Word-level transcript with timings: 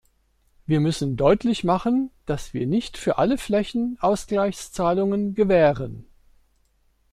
Wir 0.65 0.79
müssen 0.79 1.15
deutlich 1.15 1.63
machen, 1.63 2.09
dass 2.25 2.55
wir 2.55 2.65
nicht 2.65 2.97
für 2.97 3.19
alle 3.19 3.37
Flächen 3.37 3.99
Ausgleichszahlungen 3.99 5.35
gewähren. 5.35 6.05